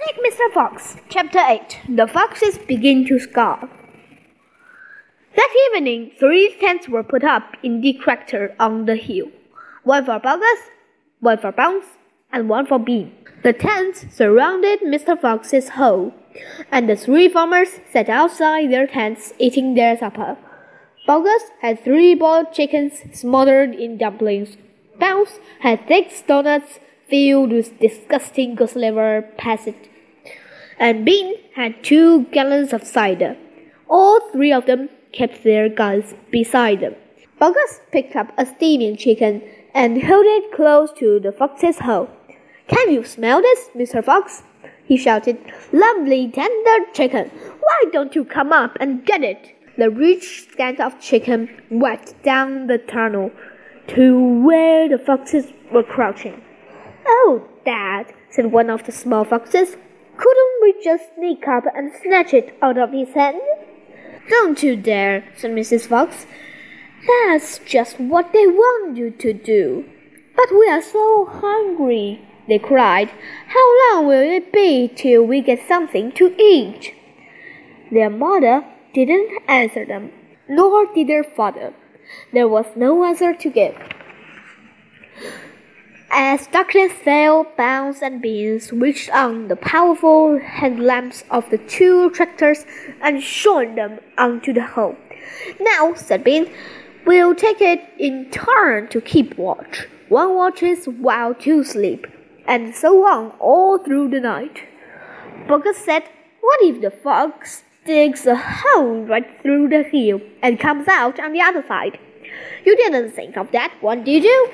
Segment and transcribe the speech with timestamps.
[0.00, 0.52] Mr.
[0.54, 0.96] Fox.
[1.10, 3.68] Chapter 8 The Foxes Begin to Scoff.
[5.36, 9.26] That evening, three tents were put up in the crater on the hill
[9.84, 10.70] one for Boggis,
[11.20, 11.84] one for Bunce,
[12.32, 13.12] and one for Bean.
[13.42, 15.20] The tents surrounded Mr.
[15.20, 16.14] Fox's hole,
[16.72, 20.38] and the three farmers sat outside their tents eating their supper.
[21.06, 24.56] Boggis had three boiled chickens smothered in dumplings.
[24.98, 26.80] Bunce had thick doughnuts
[27.10, 29.90] filled with disgusting goose liver passage.
[30.78, 33.36] And Bean had two gallons of cider.
[33.88, 36.94] All three of them kept their guns beside them.
[37.40, 39.42] Boggis picked up a steaming chicken
[39.74, 42.08] and held it close to the fox's hole.
[42.68, 44.04] Can you smell this, Mr.
[44.04, 44.42] Fox?
[44.84, 45.38] he shouted.
[45.72, 47.28] Lovely tender chicken.
[47.60, 49.54] Why don't you come up and get it?
[49.78, 53.30] The rich scent of chicken went down the tunnel
[53.88, 56.42] to where the foxes were crouching.
[57.06, 59.76] Oh, Dad, said one of the small foxes,
[60.16, 63.40] couldn't we just sneak up and snatch it out of his hand?
[64.28, 65.86] Don't you dare, said Mrs.
[65.86, 66.26] Fox.
[67.06, 69.84] That's just what they want you to do.
[70.36, 73.10] But we are so hungry, they cried.
[73.48, 76.94] How long will it be till we get something to eat?
[77.90, 78.64] Their mother
[78.94, 80.12] didn't answer them,
[80.48, 81.72] nor did their father.
[82.32, 83.74] There was no answer to give.
[86.12, 92.66] As darkness fell, Bunce and Bean switched on the powerful headlamps of the two tractors
[93.00, 94.96] and shone them onto the hole.
[95.60, 96.50] Now, said Bean,
[97.06, 99.86] we'll take it in turn to keep watch.
[100.08, 102.08] One watches while two sleep,
[102.44, 104.64] and so on all through the night.
[105.46, 106.02] Boggis said,
[106.40, 111.32] What if the fox digs a hole right through the hill and comes out on
[111.32, 112.00] the other side?
[112.64, 114.50] You didn't think of that one, did you?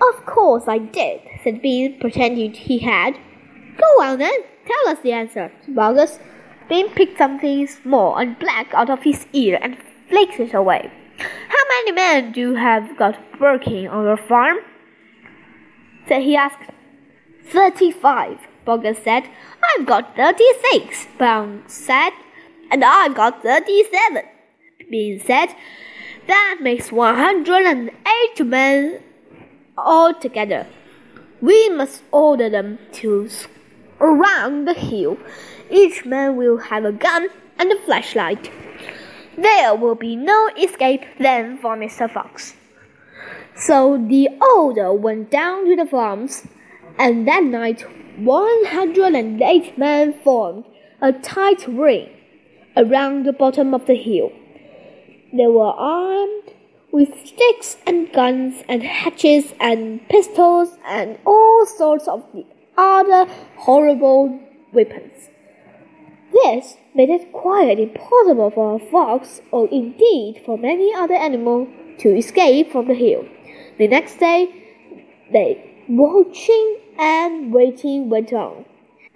[0.00, 3.18] Of course I did, said Bean, pretending he had.
[3.76, 6.18] Go on then, tell us the answer, said Boggis.
[6.68, 9.76] Bean picked something small and black out of his ear and
[10.08, 10.90] flaked it away.
[11.18, 14.58] How many men do you have got working on your farm?
[16.06, 16.70] said he asked.
[17.44, 19.28] Thirty-five, Boggis said.
[19.62, 22.12] I've got thirty-six, Bunce said.
[22.70, 24.22] And I've got thirty-seven,
[24.90, 25.48] Bean said.
[26.26, 29.00] That makes one hundred and eight men
[29.84, 30.66] all together.
[31.40, 33.28] We must order them to
[34.00, 35.18] around the hill.
[35.70, 37.28] Each man will have a gun
[37.58, 38.50] and a flashlight.
[39.36, 42.10] There will be no escape then for Mr.
[42.10, 42.54] Fox.
[43.54, 46.46] So the order went down to the farms,
[46.98, 47.82] and that night
[48.18, 50.64] 108 men formed
[51.00, 52.08] a tight ring
[52.76, 54.32] around the bottom of the hill.
[55.32, 56.54] They were armed
[56.92, 64.40] with sticks and guns and hatchets and pistols and all sorts of the other horrible
[64.72, 65.28] weapons.
[66.32, 71.66] This made it quite impossible for a fox, or indeed for any other animal,
[71.98, 73.24] to escape from the hill.
[73.78, 74.48] The next day,
[75.32, 78.64] the watching and waiting went on.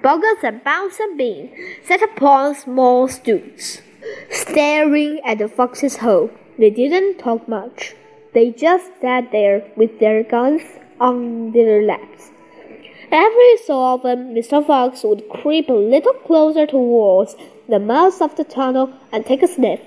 [0.03, 1.51] Boggis and Bunce and Bean
[1.85, 3.83] sat upon small stools,
[4.31, 6.31] staring at the fox's hole.
[6.59, 7.95] They didn't talk much.
[8.35, 10.63] They just sat there with their guns
[11.01, 12.31] on their laps.
[13.11, 14.67] Every so often, Mr.
[14.67, 17.37] Fox would creep a little closer towards
[17.69, 19.81] the mouth of the tunnel and take a sniff.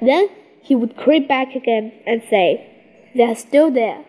[0.00, 0.28] Then
[0.62, 4.04] he would creep back again and say, They're still there.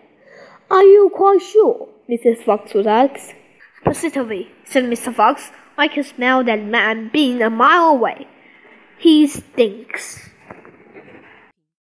[0.72, 1.90] Are you quite sure?
[2.10, 2.44] Mrs.
[2.44, 3.36] Fox would ask.
[3.84, 5.14] Positively, said Mr.
[5.14, 5.52] Fox.
[5.78, 8.28] I can smell that man Bean a mile away.
[8.98, 10.30] He stinks.